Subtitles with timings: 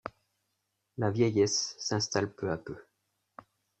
[0.97, 2.75] La vieillesse s'installe peu à peu.